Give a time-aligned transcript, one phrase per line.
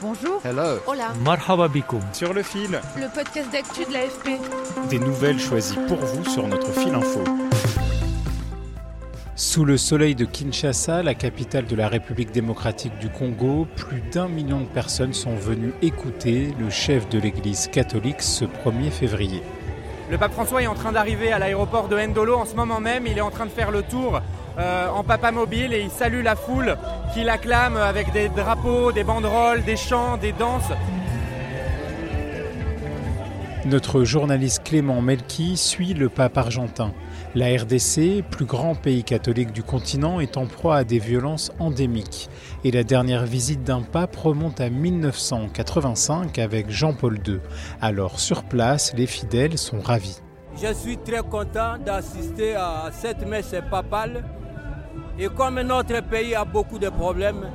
[0.00, 0.40] Bonjour.
[0.44, 0.78] Hello.
[0.86, 1.08] Hola.
[1.24, 1.68] Marhaba
[2.12, 2.80] Sur le fil.
[2.96, 4.40] Le podcast d'actu de l'AFP.
[4.88, 7.24] Des nouvelles choisies pour vous sur notre fil info.
[9.34, 14.28] Sous le soleil de Kinshasa, la capitale de la République démocratique du Congo, plus d'un
[14.28, 19.42] million de personnes sont venues écouter le chef de l'Église catholique ce 1er février.
[20.10, 23.06] Le pape François est en train d'arriver à l'aéroport de Ndolo en ce moment même.
[23.08, 24.20] Il est en train de faire le tour
[24.58, 26.76] euh, en papa mobile et il salue la foule
[27.12, 30.70] qui l'acclame avec des drapeaux, des banderoles, des chants, des danses.
[33.64, 36.92] Notre journaliste Clément Melki suit le pape argentin.
[37.34, 42.30] La RDC, plus grand pays catholique du continent, est en proie à des violences endémiques.
[42.64, 47.40] Et la dernière visite d'un pape remonte à 1985 avec Jean-Paul II.
[47.82, 50.20] Alors sur place, les fidèles sont ravis.
[50.56, 54.24] Je suis très content d'assister à cette messe papale.
[55.18, 57.48] Et comme notre pays a beaucoup de problèmes,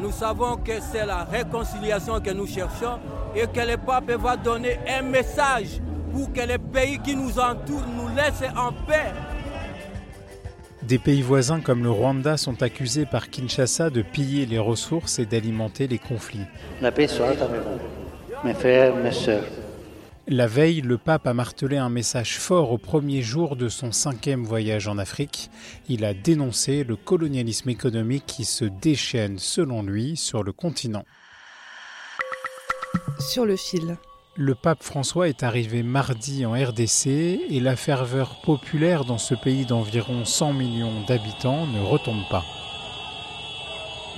[0.00, 2.98] nous savons que c'est la réconciliation que nous cherchons
[3.34, 5.80] et que le pape va donner un message
[6.12, 9.12] pour que les pays qui nous entourent nous laissent en paix.
[10.82, 15.26] Des pays voisins comme le Rwanda sont accusés par Kinshasa de piller les ressources et
[15.26, 16.46] d'alimenter les conflits.
[16.80, 19.44] La paix soit avec vous, mes frères, mes sœurs.
[20.28, 24.44] La veille, le pape a martelé un message fort au premier jour de son cinquième
[24.44, 25.50] voyage en Afrique.
[25.88, 31.04] Il a dénoncé le colonialisme économique qui se déchaîne, selon lui, sur le continent.
[33.18, 33.96] Sur le fil.
[34.36, 39.66] Le pape François est arrivé mardi en RDC et la ferveur populaire dans ce pays
[39.66, 42.44] d'environ 100 millions d'habitants ne retombe pas.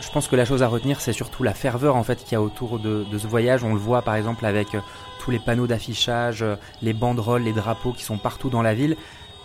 [0.00, 2.36] Je pense que la chose à retenir, c'est surtout la ferveur en fait qu'il y
[2.36, 3.64] a autour de, de, ce voyage.
[3.64, 4.80] On le voit par exemple avec euh,
[5.24, 8.94] tous les panneaux d'affichage, euh, les banderoles, les drapeaux qui sont partout dans la ville.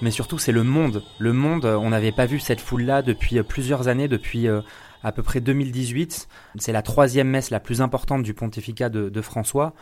[0.02, 1.04] Mais surtout, c'est le monde.
[1.20, 4.50] Le monde, euh, on n'avait pas vu cette foule-là depuis plusieurs années, depuis
[5.04, 6.28] à peu près 2018.
[6.58, 9.74] C'est la troisième messe la plus importante du pontificat de, François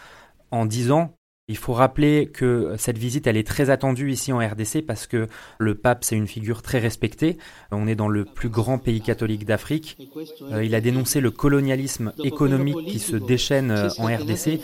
[0.52, 1.17] en 10 ans.
[1.50, 5.30] Il faut rappeler que cette visite, elle est très attendue ici en RDC parce que
[5.60, 7.38] le pape, c'est une figure très respectée.
[7.72, 9.98] On est dans le plus grand pays catholique d'Afrique.
[10.52, 14.60] Euh, il a dénoncé le colonialisme économique qui se déchaîne en RDC.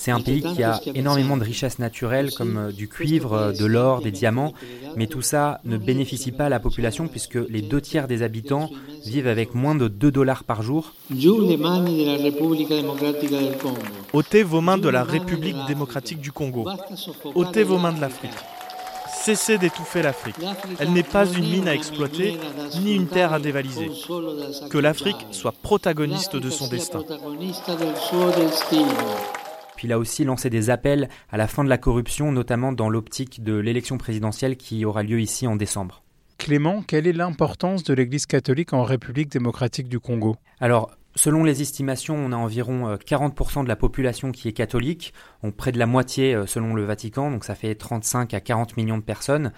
[0.00, 3.66] C'est un pays qui a énormément de richesses naturelles comme euh, du cuivre, euh, de
[3.66, 4.54] l'or, des diamants,
[4.96, 8.70] mais tout ça ne bénéficie pas à la population puisque les deux tiers des habitants
[9.04, 10.94] vivent avec moins de 2 dollars par jour.
[14.14, 16.66] Ôtez vos mains de la République démocratique du Congo.
[17.34, 18.30] Ôtez vos mains de l'Afrique.
[19.22, 20.36] Cessez d'étouffer l'Afrique.
[20.78, 22.38] Elle n'est pas une mine à exploiter,
[22.80, 23.90] ni une terre à dévaliser.
[24.70, 27.00] Que l'Afrique soit protagoniste de son destin.
[29.80, 32.90] Puis il a aussi lancé des appels à la fin de la corruption, notamment dans
[32.90, 36.02] l'optique de l'élection présidentielle qui aura lieu ici en décembre.
[36.36, 40.36] Clément, quelle est l'importance de l'Église catholique en République démocratique du Congo?
[40.60, 45.12] Alors, Selon les estimations, on a environ 40% euh, de la population qui est catholique,
[45.42, 48.76] on près de la moitié euh, selon le Vatican, donc ça fait 35 à 40
[48.76, 49.52] millions de personnes.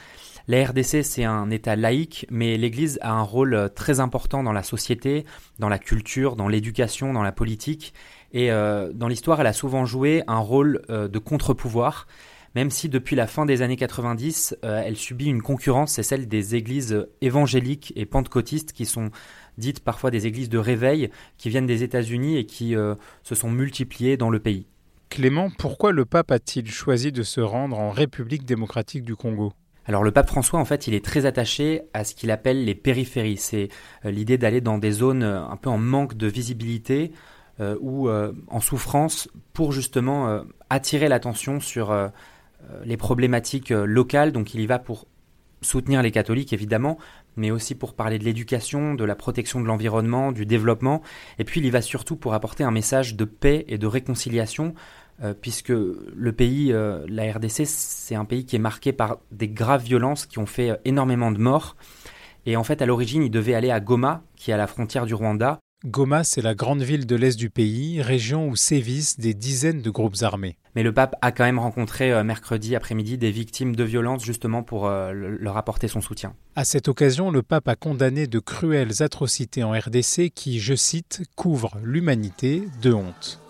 [0.48, 4.52] La RDC, c'est un État laïque, mais l'Église a un rôle euh, très important dans
[4.52, 5.26] la société,
[5.58, 7.92] dans la culture, dans l'éducation, dans la politique.
[8.34, 12.06] Et dans l'histoire, elle a souvent joué un rôle de contre-pouvoir,
[12.54, 16.28] même si depuis la fin des années 90, euh, elle subit une concurrence, c'est celle
[16.28, 19.10] des églises évangéliques et pentecôtistes qui sont
[19.58, 22.74] dites parfois des églises de réveil, qui viennent des États-Unis et qui
[23.22, 24.66] se sont multipliées dans le pays.
[25.10, 29.52] Clément, pourquoi le pape a-t-il choisi de se rendre en République démocratique du Congo?
[29.84, 32.74] Alors le pape François, en fait, il est très attaché à ce qu'il appelle les
[32.74, 33.36] périphéries.
[33.36, 33.68] C'est
[34.04, 37.12] l'idée d'aller dans des zones un peu en manque de visibilité,
[37.60, 41.94] euh, ou euh, en souffrance pour justement euh, attirer l'attention sur
[42.84, 44.32] les problématiques locales.
[44.32, 45.06] Donc il y va pour
[45.60, 46.98] soutenir les catholiques évidemment,
[47.36, 51.02] mais aussi pour parler de l'éducation, de la protection de l'environnement, du développement,
[51.38, 54.74] et puis il y va surtout pour apporter un message de paix et de réconciliation,
[55.40, 56.74] puisque le pays,
[57.08, 60.80] la RDC, c'est un pays qui est marqué par des graves violences qui ont fait
[60.84, 61.76] énormément de morts,
[62.44, 65.06] et en fait à l'origine il devait aller à Goma, qui est à la frontière
[65.06, 69.34] du Rwanda, Goma, c'est la grande ville de l'est du pays, région où sévissent des
[69.34, 70.56] dizaines de groupes armés.
[70.76, 74.62] Mais le pape a quand même rencontré euh, mercredi après-midi des victimes de violences justement
[74.62, 76.34] pour euh, leur apporter son soutien.
[76.54, 81.22] À cette occasion, le pape a condamné de cruelles atrocités en RDC qui, je cite,
[81.34, 83.41] couvrent l'humanité de honte.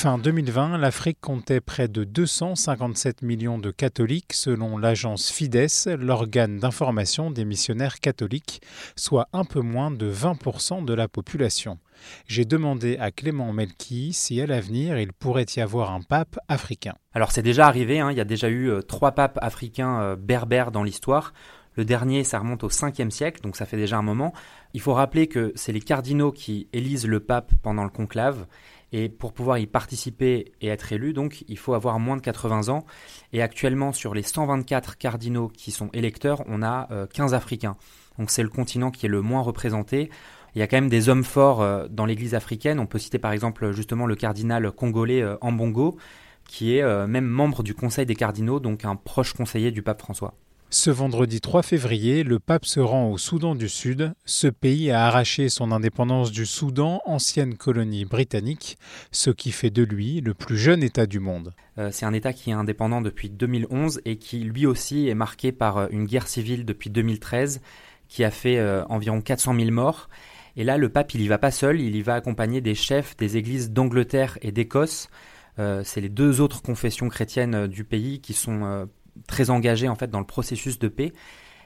[0.00, 5.66] Fin 2020, l'Afrique comptait près de 257 millions de catholiques selon l'agence Fides,
[5.98, 8.62] l'organe d'information des missionnaires catholiques,
[8.94, 11.80] soit un peu moins de 20% de la population.
[12.28, 16.94] J'ai demandé à Clément Melki si à l'avenir il pourrait y avoir un pape africain.
[17.12, 20.14] Alors c'est déjà arrivé, hein, il y a déjà eu euh, trois papes africains euh,
[20.14, 21.32] berbères dans l'histoire.
[21.74, 24.32] Le dernier, ça remonte au 5e siècle, donc ça fait déjà un moment.
[24.74, 28.46] Il faut rappeler que c'est les cardinaux qui élisent le pape pendant le conclave
[28.92, 32.68] et pour pouvoir y participer et être élu, donc, il faut avoir moins de 80
[32.68, 32.86] ans.
[33.32, 37.76] Et actuellement, sur les 124 cardinaux qui sont électeurs, on a 15 euh, Africains.
[38.18, 40.10] Donc c'est le continent qui est le moins représenté.
[40.54, 42.80] Il y a quand même des hommes forts euh, dans l'Église africaine.
[42.80, 45.96] On peut citer par exemple justement le cardinal congolais euh, Ambongo,
[46.48, 50.32] qui est même membre du Conseil des cardinaux, donc un proche conseiller du pape François.
[50.70, 54.12] Ce vendredi 3 février, le pape se rend au Soudan du Sud.
[54.26, 58.76] Ce pays a arraché son indépendance du Soudan, ancienne colonie britannique,
[59.10, 61.54] ce qui fait de lui le plus jeune État du monde.
[61.78, 65.52] Euh, c'est un État qui est indépendant depuis 2011 et qui lui aussi est marqué
[65.52, 67.62] par euh, une guerre civile depuis 2013
[68.06, 70.10] qui a fait euh, environ 400 000 morts.
[70.58, 73.16] Et là, le pape, il y va pas seul, il y va accompagné des chefs
[73.16, 75.08] des églises d'Angleterre et d'Écosse.
[75.56, 78.88] c'est les deux autres confessions chrétiennes du pays qui sont
[79.26, 81.12] très engagé en fait dans le processus de paix.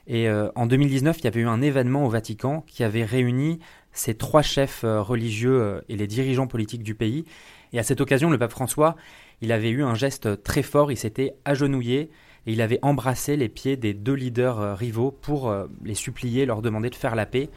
[0.06, 3.60] Et euh, en 2019, il y avait eu un événement au Vatican qui avait réuni
[3.92, 7.24] ces trois chefs euh, religieux euh, et les dirigeants politiques du pays.
[7.72, 8.96] Et à cette occasion, le pape François,
[9.40, 12.10] il avait eu un geste très fort, il s'était agenouillé
[12.46, 16.90] et il avait embrassé les pieds des deux leaders rivaux pour les supplier, leur demander
[16.90, 17.48] de faire la paix.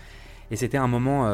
[0.52, 1.30] Et c'était un moment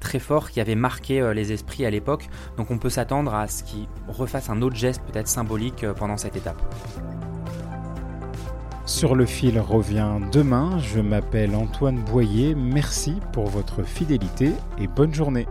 [0.00, 2.28] très fort qui avait marqué les esprits à l'époque.
[2.56, 6.36] Donc on peut s'attendre à ce qu'il refasse un autre geste peut-être symbolique pendant cette
[6.36, 6.60] étape.
[8.86, 10.78] Sur le fil revient demain.
[10.78, 12.54] Je m'appelle Antoine Boyer.
[12.54, 15.46] Merci pour votre fidélité et bonne journée.